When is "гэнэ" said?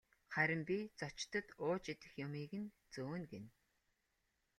3.31-3.49